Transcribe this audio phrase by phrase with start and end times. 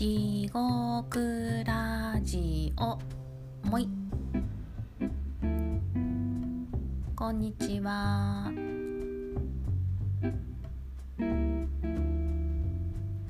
[0.00, 2.98] 地獄ラジオ。
[3.68, 3.86] もい。
[7.14, 8.50] こんにちは。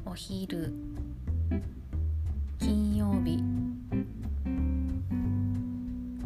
[0.06, 0.72] お昼。
[2.60, 3.42] 金曜日。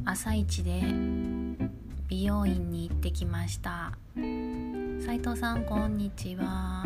[0.04, 0.82] 朝一で。
[2.06, 3.96] 美容院に行ってきました。
[4.14, 6.84] 斉藤さんこんにちは。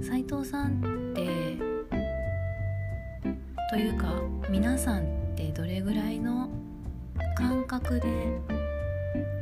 [0.00, 1.56] 斉藤さんって
[3.70, 4.14] というか
[4.48, 6.48] 皆さんってどれぐらいの
[7.36, 8.40] 感覚で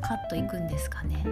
[0.02, 1.24] カットいくんですかね？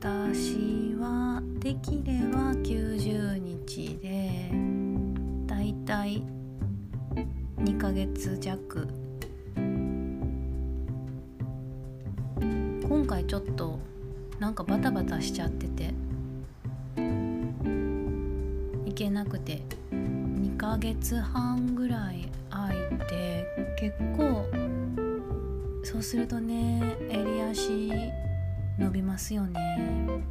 [0.00, 4.50] 私はできれば90日で
[5.46, 6.22] だいたい
[7.58, 8.88] 2ヶ月弱。
[12.88, 13.78] 今回ちょっと
[14.38, 15.94] なんかバタバタしちゃってて。
[18.84, 19.62] 行けなくて。
[19.92, 22.76] 2ヶ月半ぐらい空い
[23.08, 23.46] て
[23.78, 24.44] 結構
[25.84, 27.90] そうするとね襟足
[28.78, 30.22] 伸びますよね。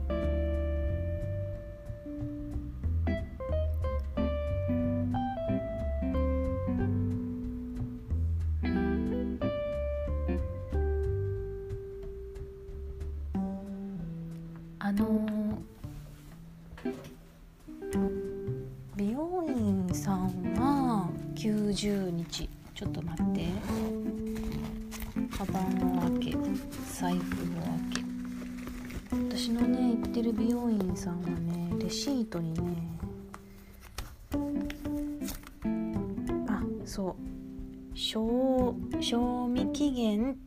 [37.93, 40.37] 賞賞味期限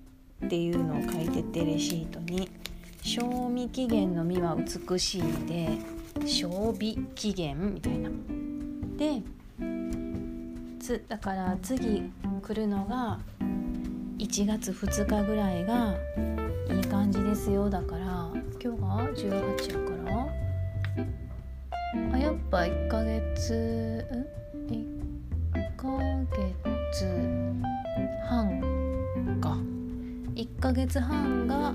[0.44, 2.48] っていうのを書いててレシートに。
[3.04, 5.68] 賞味期限の実は美しいで
[6.24, 8.08] 賞味期限みたいな。
[8.96, 9.22] で
[10.80, 12.10] つだから次
[12.40, 13.20] 来るのが
[14.18, 15.94] 1月2日ぐらいが
[16.70, 17.68] いい感じですよ。
[17.68, 18.30] だから
[18.62, 20.26] 今日が18やから。
[22.14, 25.88] あやっぱ1ヶ月ん？1ヶ
[26.64, 26.73] 月。
[28.28, 28.60] 半
[29.40, 29.56] か
[30.36, 31.74] 1ヶ月半が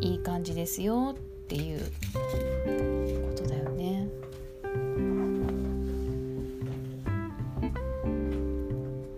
[0.00, 4.06] いい感じですよっていうことだよね。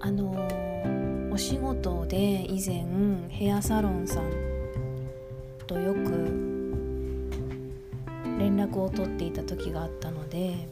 [0.00, 2.86] あのお仕事で以前
[3.28, 4.30] ヘアサロンさん
[5.66, 5.98] とよく
[8.38, 10.66] 連絡を取っていた時があったので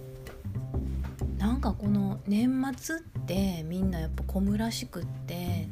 [1.36, 5.68] なんかこの年末ってみんなやっぱ小村しくって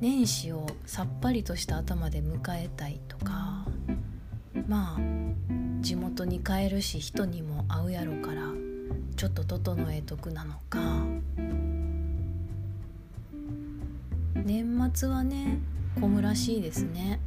[0.00, 3.66] 年始をさっぱりとした頭で迎えたいとか
[4.66, 5.00] まあ
[5.80, 8.42] 地元に帰るし人にも会うやろから
[9.14, 10.80] ちょっと整えとくなのか。
[14.44, 15.58] 年末はね
[16.00, 17.18] 小村しいですね。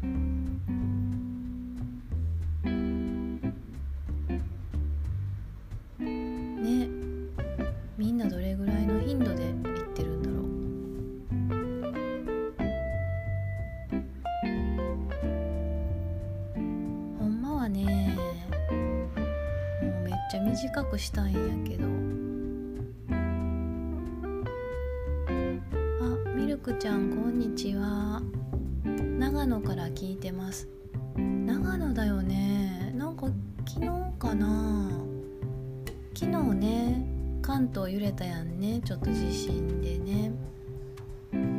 [38.00, 38.80] 揺れたやんね。
[38.86, 40.32] ちょっと地震でね。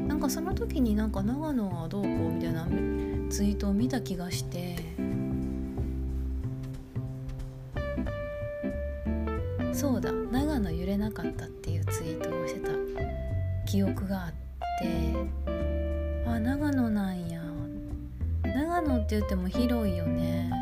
[0.09, 2.67] なんかその時になんか長野はどうこうみたいな
[3.29, 4.77] ツイートを見た気がして。
[9.75, 10.11] そうだ。
[10.13, 12.71] 長野揺れなかったっていうツイートをしてた。
[13.67, 14.33] 記憶があっ
[14.81, 15.15] て。
[16.27, 17.43] あ長野なんや。
[18.43, 20.60] 長野って言っても広いよね。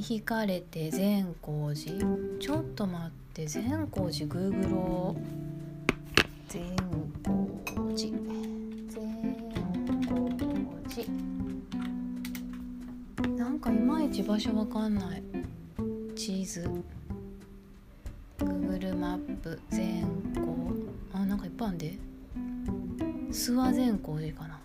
[0.00, 1.98] に引かれて善光寺。
[2.38, 5.16] ちょっと待って善光寺グーグロ
[6.48, 6.62] 善
[7.22, 7.46] 光
[7.94, 8.16] 寺。
[8.88, 9.36] 善
[10.00, 10.30] 光
[10.88, 11.04] 寺。
[13.36, 15.22] なんかいまいち場所わかんない。
[16.16, 16.66] 地図。
[18.38, 19.60] Google マップ。
[19.68, 20.46] 善光。
[21.12, 21.98] あなんかいっぱいあんで。
[23.30, 24.58] 諏訪善光寺かな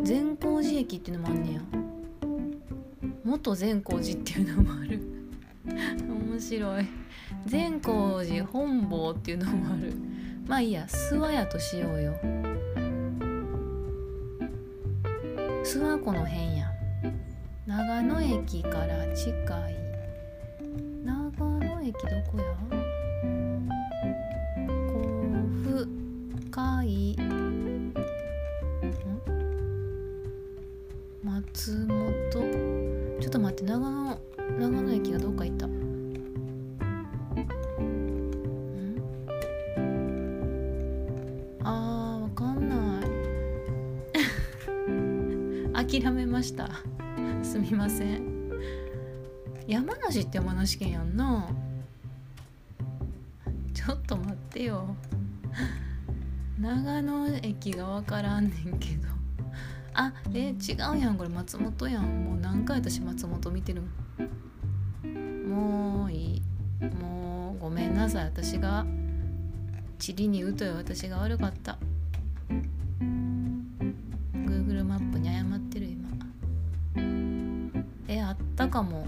[0.00, 1.60] 善光寺駅っていうのもあんねや。
[3.24, 5.00] 元善光寺っていうのもある。
[5.66, 6.86] 面白い。
[7.46, 9.92] 善光寺本坊っていうのもある。
[10.46, 12.14] まあいいや諏訪屋としようよ。
[15.64, 16.72] 諏訪湖の辺や。
[17.66, 19.76] 長野駅から近い。
[21.04, 22.00] 長野駅ど
[22.30, 22.44] こや？
[24.88, 24.92] 甲
[25.62, 25.88] 府
[26.50, 27.16] 海
[31.54, 33.20] 松本。
[33.20, 34.18] ちょっと待って長野
[34.58, 35.66] 長野駅がどっか行った。
[41.64, 43.02] あーわかんな
[45.84, 45.90] い。
[46.00, 46.70] 諦めました。
[47.42, 48.50] すみません。
[49.66, 51.50] 山梨って山梨県やんな。
[53.74, 54.96] ちょっと待ってよ。
[56.58, 59.11] 長野駅がわからんねんけど。
[59.94, 62.24] あえ違うやんこれ松本やん。
[62.24, 63.82] もう何回私松本見てる
[65.48, 66.42] もういい。
[67.00, 68.24] もうごめんなさい。
[68.24, 68.86] 私が
[69.98, 71.78] 地理に疎い私が悪かった。
[74.34, 76.08] Google マップに謝ってる今。
[78.08, 79.06] えあったかも。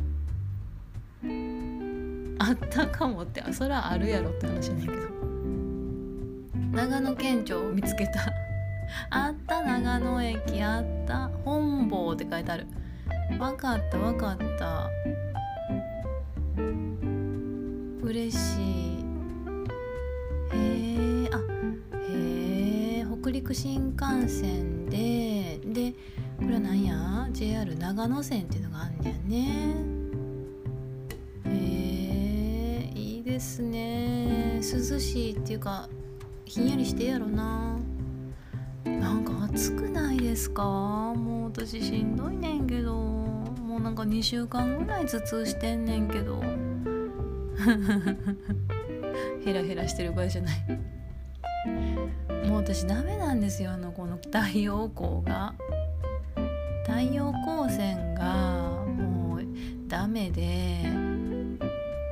[2.38, 5.02] あったかもってあそらあるやろって話やねんけど。
[6.72, 8.43] 長野県庁を見つけた。
[9.10, 12.66] あった長野駅あった本坊って書いてある。
[13.38, 14.90] わかったわかった。
[18.02, 19.04] 嬉しい。
[20.52, 21.38] へえあ
[22.08, 25.92] へえ北陸新幹線でで
[26.38, 29.74] これは何や？JR 長野線っていうのがあんねやね。
[31.46, 34.60] へえいいですね。
[34.62, 35.88] 涼しいっていうか
[36.44, 37.78] ひんやりしてやろなな。
[39.54, 40.62] 暑くないですか？
[40.64, 42.94] もう私しんどいねんけど。
[42.94, 46.42] もうなんか2週間ぐらい頭痛してんねんけど。
[49.44, 50.56] ヘラヘラしてる場合じゃない。
[52.48, 55.54] もう私ダメなんですよあのこの太陽光が。
[56.86, 59.42] 太陽光線がもう
[59.88, 60.84] ダメで。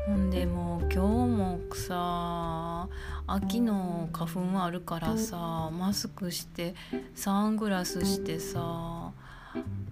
[0.07, 0.99] ほんでもう今日
[1.37, 2.89] もさ。
[3.35, 6.75] 秋の花粉あるからさマスクして
[7.15, 9.11] サングラスしてさ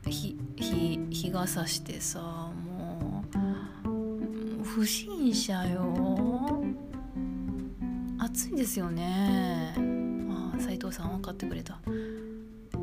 [0.05, 3.25] 日日傘してさも
[4.61, 6.63] う不審者よ。
[8.19, 9.75] 暑いですよね。
[10.31, 11.79] あ斉藤さん分かってくれた。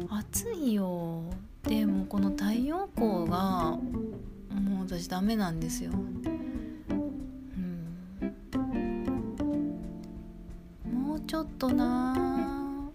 [0.10, 1.24] 暑いよ。
[1.62, 3.77] でもこの太陽光が
[4.60, 5.92] もう私ダメなんですよ
[11.27, 12.89] ちょっとな。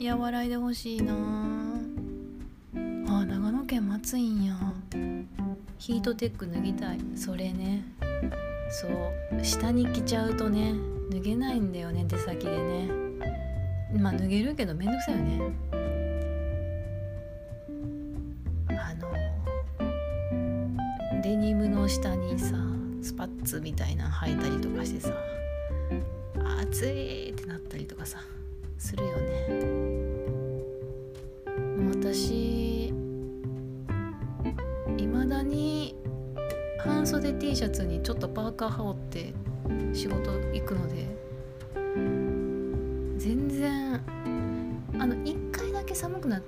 [0.00, 1.12] 和らいでほしいな。
[3.08, 4.54] あ長野県松いんや。
[5.78, 7.00] ヒートテック脱ぎたい。
[7.16, 7.82] それね。
[8.70, 9.44] そう。
[9.44, 10.72] 下に着ちゃうとね
[11.10, 12.04] 脱げないんだよね。
[12.06, 12.88] 出先でね。
[13.98, 15.40] まあ脱げるけどめんどくさいよね。
[18.68, 19.12] あの
[21.22, 22.54] デニムの下にさ
[23.02, 25.10] スパッツみたいなの履いたりとかしてさ。
[26.72, 28.18] 暑いってなったりとかさ
[28.78, 29.82] するよね。
[31.94, 32.88] 私
[34.96, 35.94] いまだに
[36.78, 39.34] 半袖 T シャツにちょっとパーカー羽織って
[39.92, 41.06] 仕事行くので
[43.18, 44.00] 全然
[44.98, 46.42] あの1回だけ寒くなっ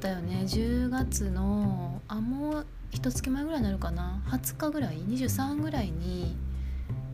[0.00, 0.42] たよね。
[0.44, 4.24] 10月のあもう一月前ぐらいになるかな。
[4.26, 6.36] 20日ぐらい？23ぐらいに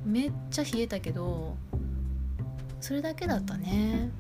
[0.07, 1.57] めっちゃ冷えたけど
[2.85, 4.11] それだけだったね。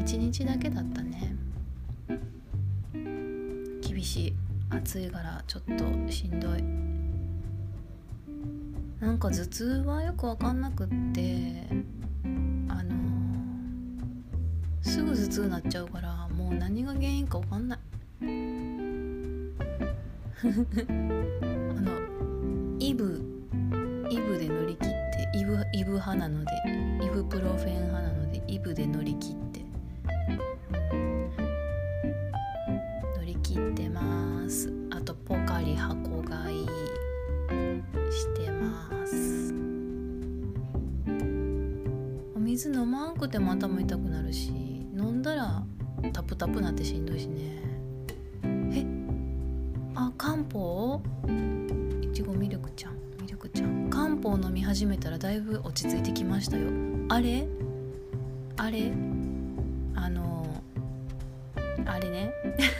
[0.00, 1.34] 一日だけだったね。
[3.82, 4.34] 厳しい
[4.70, 6.62] 暑いからちょっとしんどい。
[9.04, 11.66] なんか頭痛はよく分かんなくって
[12.68, 12.94] あの
[14.80, 17.78] すぐ頭痛になっちゃうからもう何が原因か分かんない。
[20.38, 21.90] あの
[22.78, 23.33] イブ
[24.10, 26.50] イブで乗り切ってイブイブ派なので
[27.04, 29.60] イブプロフェン派なのでイブで乗り切って
[33.16, 34.72] 乗り切ってます。
[34.90, 36.66] あとポカリ箱買い
[38.10, 39.52] してます。
[42.36, 44.50] お水飲まんくても頭痛くなるし
[44.96, 45.64] 飲んだら
[46.12, 47.73] タプタプなってしんどいしね。
[55.64, 56.68] 落ち着いてきましたよ。
[57.08, 57.46] あれ？
[58.56, 58.92] あれ？
[59.96, 60.46] あの
[61.86, 62.32] あれね。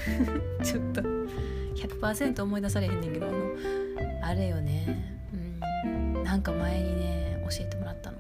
[0.62, 1.02] ちょっと
[1.74, 3.36] 100%思い出されへんねんけどあの
[4.22, 5.18] あれよね。
[5.84, 6.22] うん。
[6.22, 8.18] なんか前にね教えてもらったの。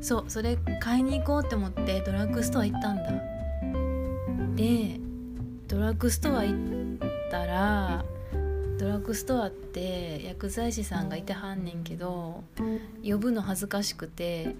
[0.00, 3.12] そうそれ買いに行こうって思ってドラッグストア行ったんだ。
[4.54, 5.00] で
[5.68, 6.98] ドラッグストア行っ
[7.30, 8.04] たら
[8.78, 12.44] ドラッグストアって薬剤師さんがいてはんねんけど
[13.02, 14.54] 呼ぶの恥ずかしくて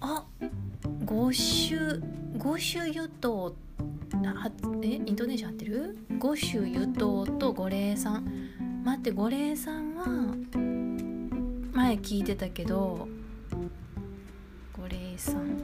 [0.00, 0.24] あ
[1.04, 2.00] 五種
[2.36, 3.54] 五種油糖
[4.12, 4.50] あ
[4.82, 5.98] えイントネーション合ってる？
[6.18, 8.24] 五種油糖と五苓散
[8.84, 10.34] 待って五苓散は
[11.72, 13.06] 前聞いてたけど
[14.76, 15.62] 五苓散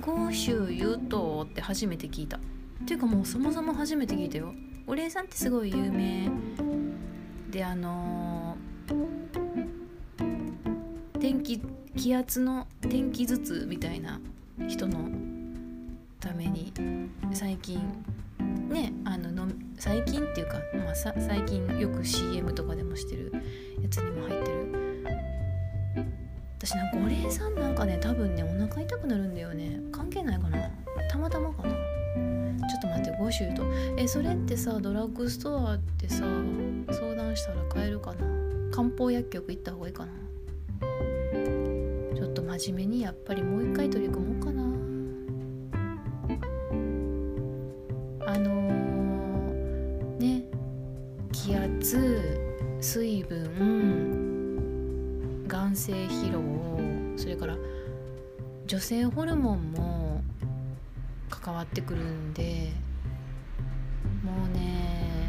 [0.00, 2.38] 五種油糖って初めて聞いた。
[2.38, 2.40] っ
[2.86, 4.54] ていうかもうそもそも初めて聞いたよ。
[4.88, 6.30] 五苓散ってすごい有名。
[7.50, 9.06] であのー、
[11.20, 11.60] 天気
[11.94, 14.18] 気圧の天気頭痛みたいな
[14.66, 15.10] 人の
[16.20, 16.72] ために
[17.34, 17.78] 最近
[18.70, 23.30] ねあのの最近っていうか、まあ、さ最近よく CM とかでもしてる
[23.82, 24.58] やつにも入ってる。
[26.58, 29.80] 私なんか五苓散なんかね多分ねお腹痛くなるんだよね。
[29.92, 30.70] 関係ないかな。
[31.10, 31.67] たまたまかな。
[32.78, 33.62] っと待って5種と。
[33.96, 36.24] えそれってさドラッグストアってさ
[36.90, 38.18] 相談したら買えるかな？
[38.70, 40.12] 漢方薬局行った方がいいかな？
[42.16, 44.62] ちょっと真面目にやっぱりもう一回取り組もうかな。
[48.26, 50.44] あのー、ね
[51.32, 52.40] 気圧
[52.80, 56.40] 水分眼性疲労
[57.16, 57.56] それから
[58.66, 59.87] 女性ホルモンも
[61.70, 62.72] ってくるんで
[64.24, 65.28] もうね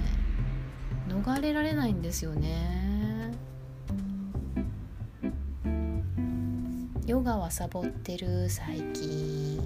[1.08, 2.90] 逃れられないんですよね。
[7.06, 9.60] ヨガはサボってる最近。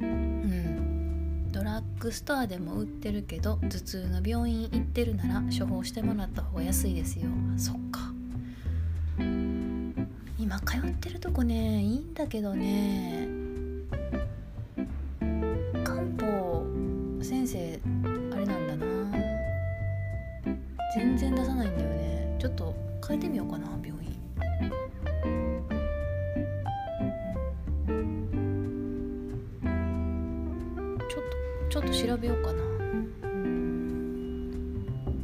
[0.00, 1.52] うん。
[1.52, 7.26] ドラッグストアでも売ってるけど頭痛の病院行ってるなら処方してもらった方が安いですよ。
[7.58, 8.00] そっか。
[10.38, 13.37] 今通ってるとこねいいんだけどね。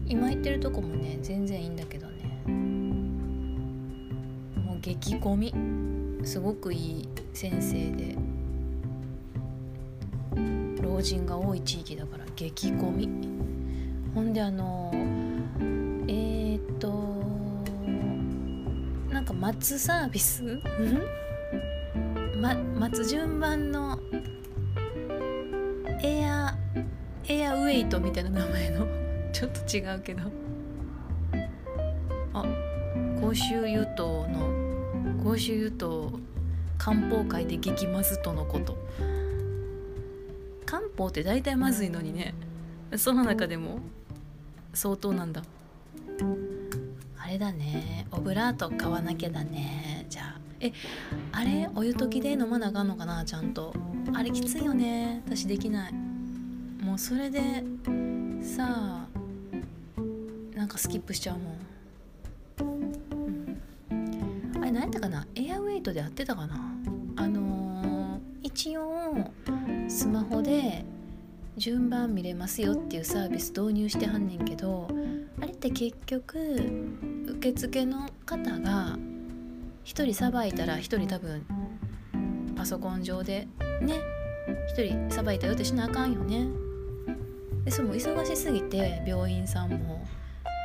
[0.07, 2.43] 今行ってるとこもね全然いいんだけどね。
[4.63, 5.55] もう激混み。
[6.27, 8.17] すごくいい先生で。
[10.83, 13.09] 老人が多い地域だから激混み。
[14.15, 14.91] ほんであの
[16.07, 16.93] えー、っと
[19.13, 20.61] なんか待つサービス、
[22.41, 23.99] ま、待つ順番の
[26.03, 26.57] エア
[27.27, 29.04] エアウェイトみたいな名前の。
[29.45, 30.23] ちょっと違うけど。
[32.33, 32.45] あ
[33.21, 36.19] 公衆油党の公衆油党
[36.79, 38.79] 漢方界で激まずとのこと。
[40.65, 42.35] 漢方って大体まずいのにね。
[42.97, 43.81] その中でも
[44.73, 45.43] 相当なんだ。
[47.19, 48.07] あれだね。
[48.13, 50.07] オブラート買わなきゃだね。
[50.09, 50.41] じゃあ。
[50.61, 50.73] え
[51.33, 53.23] あれお湯溶きで飲まなあかんのかな？
[53.27, 53.75] ちゃんと。
[54.15, 55.23] あれきついよね。
[55.27, 55.93] 私できない。
[56.83, 57.63] もうそれで
[58.43, 59.04] さあ
[60.65, 62.73] なんかスキップしちゃうもん、
[63.91, 65.27] うん、あれ何やったかな？
[65.35, 66.59] エアウェイトでやってたかな？
[67.17, 69.31] あのー、一応
[69.87, 70.87] スマホで
[71.59, 74.89] 順番見れますよっていうサービス導入してはんねんけど
[75.39, 76.39] あれって結局
[77.27, 78.99] 受付の方が1
[79.85, 81.45] 人さばいたら1人多分
[82.57, 83.49] パソコン上で
[83.83, 84.01] ね
[84.79, 86.47] ？1人さばいたよってしなあかんよね。
[87.67, 90.07] でそれも忙しすぎて病院さんも。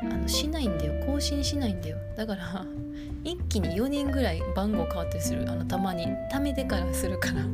[0.02, 1.06] あのしないんだよ。
[1.06, 1.98] 更新しないんだよ。
[2.16, 2.66] だから
[3.24, 5.50] 一気に4人ぐらい番号変わったりする。
[5.50, 6.08] あのたまに。
[6.32, 7.46] 貯めてからするから。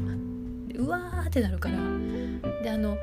[0.77, 1.75] うわーってなるから。
[2.63, 2.97] であの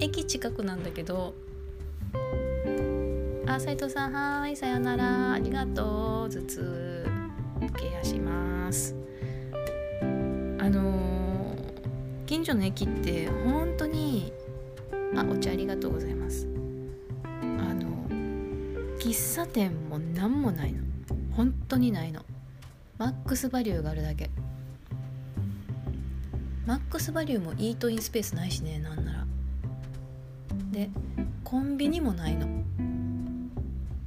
[0.00, 1.34] 駅近くなんだけど
[3.46, 5.32] あ斉藤さんはいさよなら。
[5.32, 6.30] ありがとう。
[6.30, 7.06] 頭痛。
[7.76, 8.94] ケアします。
[10.00, 10.04] あ
[10.70, 11.56] のー、
[12.26, 14.32] 近所の駅って本当に
[15.16, 16.51] あお茶ありがとうございます。
[19.02, 20.78] 喫茶店も何もないの。
[21.32, 22.24] 本当にないの。
[22.98, 24.30] マックスバリューがあるだけ。
[26.66, 28.78] マックスバリューもイートインスペースないしね。
[28.78, 29.26] なんなら。
[30.70, 30.88] で
[31.42, 32.46] コンビニもないの。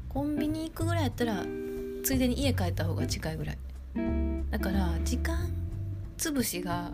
[0.07, 1.43] コンビニ行くぐらいやったら
[2.01, 3.57] ついでに家帰った方が近いぐらい。
[4.49, 5.49] だから時間
[6.17, 6.93] 潰しが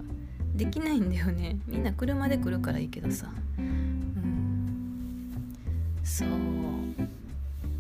[0.56, 1.60] できないんだよね。
[1.68, 4.12] みんな車で来るからいいけどさ、うん、
[6.04, 6.30] そう。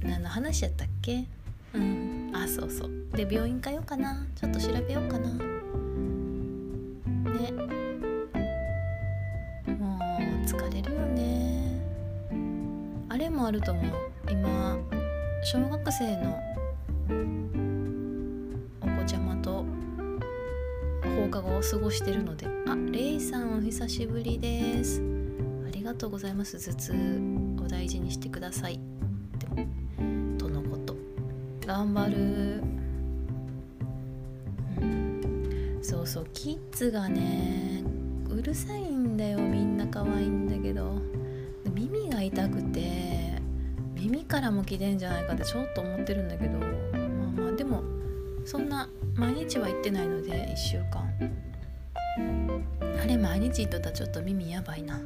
[0.03, 1.25] 何の話やったっけ？
[1.73, 2.31] うん。
[2.33, 2.91] あそうそう。
[3.15, 4.25] で病院通ようかな。
[4.35, 5.29] ちょっと調べようかな。
[5.29, 5.39] ね。
[9.77, 9.99] もう
[10.45, 11.81] 疲れるよね。
[13.09, 13.85] あれもあると思う。
[14.29, 14.77] 今
[15.43, 16.39] 小学生の
[18.81, 19.65] お子ちゃまと
[21.03, 22.47] 放課後を過ごしてるので。
[22.67, 25.01] あレイさんお久しぶりです。
[25.67, 26.57] ありがとうございます。
[26.57, 26.93] 頭痛
[27.63, 28.79] お大事にしてください
[31.71, 32.61] 頑張る、
[34.81, 37.81] うん、そうそうキッズがね
[38.29, 39.39] うるさいんだよ。
[39.39, 40.99] みんな可愛いんだけど。
[41.73, 43.41] 耳が痛くて
[43.95, 46.59] 耳からも来てんじゃないかってちょっと思ってるんだけど。
[46.59, 46.67] まあ
[47.41, 47.83] まあでも
[48.43, 51.09] そんな毎日は行ってないので1週間。
[53.01, 54.99] あれ毎日行っとったらちょっと耳やばいな。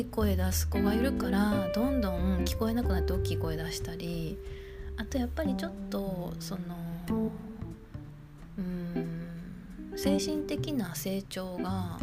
[0.00, 4.38] い声出す子がいるからどんどん聞こえなくなって大きい声出したり
[4.96, 6.60] あとやっぱりちょっとその
[8.58, 11.98] うん精神的な成長が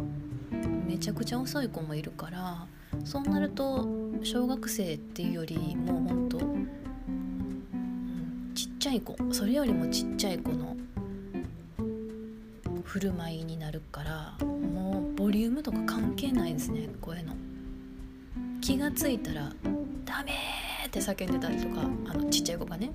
[0.87, 2.67] めちゃくちゃ遅い子もいるから
[3.03, 3.87] そうなると
[4.23, 6.39] 小学生っていうよりもうほんと、
[8.55, 10.75] ちっちゃい子それよりもちっちゃい子の
[12.83, 17.33] 振る舞いになるからもうボリュームとか関係ないですね声の。
[18.67, 19.49] 気が付いたら
[20.03, 20.33] 「ダメ!」
[20.85, 22.91] って叫んでたりとかあのちっちゃい子がね、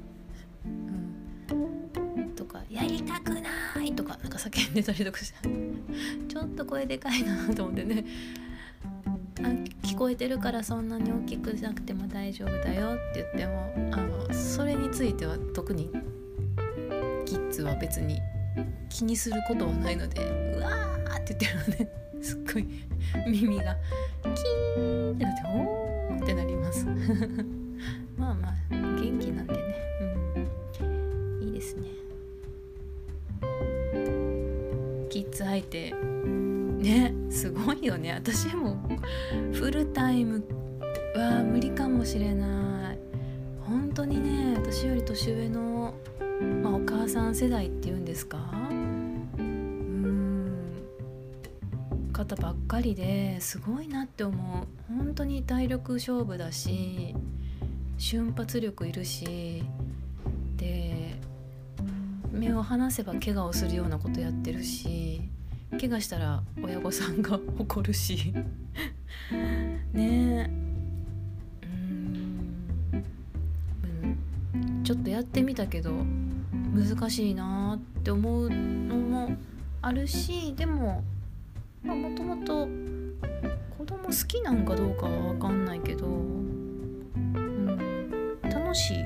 [0.66, 5.48] うん、とか「やりたくない!」とかなんか叫んでたりとかして
[6.28, 8.04] ちょっと声でかいなと思ってね
[9.38, 9.44] あ
[9.86, 15.90] 聞こえてるからそんなに大きくなくても大丈夫だよって言ってもあのそれについては特に
[17.24, 18.20] キッズは別に
[18.90, 20.22] 気にすることはないので
[20.54, 22.66] うわーって言ってるので、すっごい
[23.28, 23.76] 耳が
[24.22, 26.86] キーンってなっておーってなります。
[28.16, 29.60] まあまあ元気なんでね、
[30.80, 31.88] うん、いいですね。
[35.10, 35.92] キッズ相手。
[35.92, 37.12] ね。
[37.28, 38.12] すごいよね。
[38.12, 38.76] 私も
[39.52, 40.42] フルタイム
[41.16, 42.98] は無理かもしれない。
[43.60, 45.94] 本当にね私より年上の、
[46.62, 48.38] まあ、お母さん世代っていうんですか？
[52.24, 54.66] 方ばっかりですごいなって思う。
[54.96, 57.16] 本当に体力勝負だし
[57.98, 59.64] 瞬発力いるし
[60.56, 61.16] で
[62.30, 65.22] 目を離せば怪我をするようなことやってるし
[65.72, 68.32] 怪我したら親御さんが怒るし。
[69.92, 70.48] ね。
[70.48, 70.50] え
[74.54, 74.84] うん。
[74.84, 75.90] ちょっとやってみたけど
[76.72, 79.36] 難しいなって思うのも
[79.80, 81.02] あるしでも
[81.82, 82.68] まあもともと
[83.76, 87.08] 子供好きなんかどうかは分かんないけど、うん、
[88.42, 88.98] 楽しい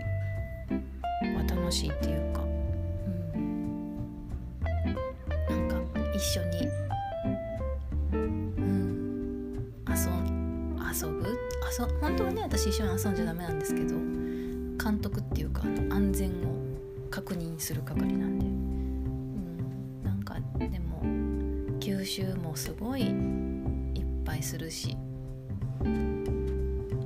[1.34, 2.42] は楽しいっていうか
[3.34, 3.96] うん、
[5.48, 5.76] なんか
[6.14, 6.68] 一緒に、
[8.12, 8.54] うん、
[9.88, 9.94] 遊
[10.92, 11.26] 遊ぶ？
[11.78, 13.94] 遊本当はね私一緒に遊んじゃダメなんですけど
[14.82, 16.32] 監督っていうか安全を
[17.10, 18.46] 確認する係なんで、
[22.16, 23.10] 吸収もすごいいっ
[24.24, 24.96] ぱいするし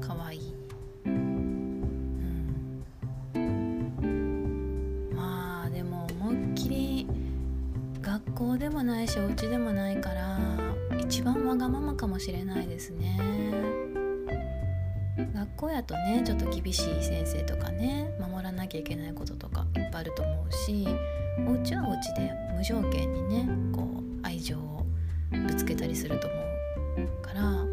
[0.00, 0.54] かわいい
[5.12, 7.06] まあでも思いっきり
[8.00, 8.32] 学。
[8.32, 10.38] 校でもないしお家でもないから
[10.98, 13.18] 一番わがままかもしれないですね
[15.34, 20.86] 学校やとねちょっと厳しい先生とかね守らなきゃいけないこととかいっぱいあると思うし
[21.46, 24.79] お家はお家で無条件にねこう愛情を
[25.30, 26.36] ぶつけたりすると思
[27.20, 27.64] うから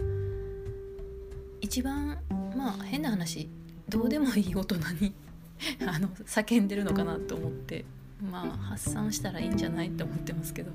[1.62, 2.18] 一番
[2.56, 3.50] まあ変な話
[3.90, 5.14] どうでもいい大人に
[5.86, 7.86] あの叫んでるのかなと思って
[8.32, 10.72] まあ発散したらいいんじゃないって思ってますけど、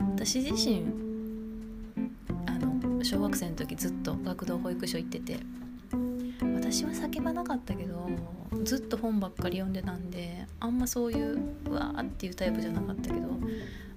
[0.00, 0.84] うん、私自身
[2.46, 5.38] あの小学生の時ずっと学童保育所行ってて
[6.54, 8.08] 私は叫ばなかったけど
[8.64, 13.28] ずっと本ばっかり読んでたんであんまそういううわーっていうタイプじゃなかったけど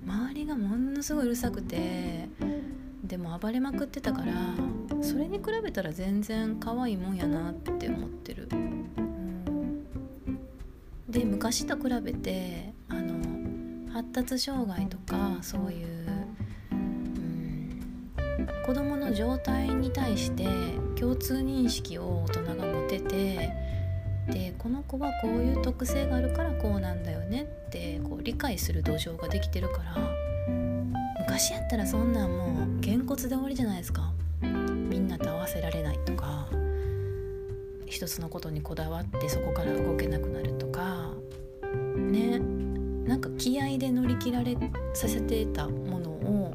[0.06, 2.30] 周りがものすごいうるさくて
[3.04, 4.34] でも暴れまくってたから
[5.02, 8.48] それに比べたら全然可愛いもんやなって思ってる。
[11.10, 15.88] で昔と比べてあの発達障害とかそういう、
[16.72, 17.80] うん、
[18.66, 20.46] 子どもの状態に対して
[21.00, 23.50] 共通認識を大人が持てて
[24.28, 29.96] でこの子はこういう特性があるからこうなんだよねってこう理解する土壌ができてるから
[31.20, 34.12] 昔やったらそんなんもうげんこつで終わりじゃないですか。
[34.42, 36.48] みんなと合わせられないとか
[37.86, 41.14] 一つのことにこだわってそこから動けなくなるとか。
[41.96, 42.40] ね
[43.08, 44.58] なんか気合で乗り切られ
[44.94, 46.54] させてたものを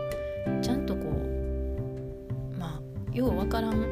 [0.61, 3.85] ちゃんとこうまあようわからんっ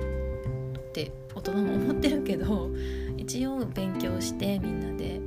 [0.92, 2.70] て大人も思ってるけど
[3.16, 5.20] 一応勉強してみんなで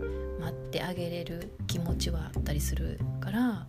[0.71, 3.67] ってあげれる気持ちはあったりするから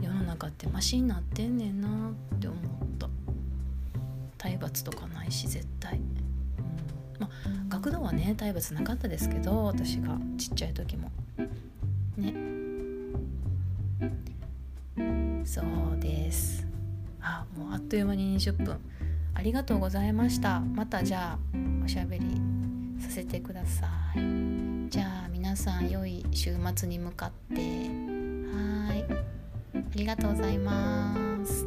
[0.00, 2.60] 世の中ってマシになってんねんなって思っ
[2.98, 3.08] た。
[4.38, 6.02] 体罰とかないし絶対、うん、
[7.18, 7.30] まあ
[7.68, 11.10] 学童はね体罰なかったですけど私がちっちゃい時も。
[12.16, 12.32] ね。
[15.44, 16.66] そうです。
[17.20, 18.78] あもうあっという間に20分。
[19.34, 20.60] ありがとうございました。
[20.60, 21.38] またじゃあ
[21.84, 22.39] おしゃべり。
[23.20, 24.18] せてください。
[24.88, 27.60] じゃあ皆さん良い週末に向かって。
[27.60, 29.04] はい。
[29.74, 31.66] ありがとうございます。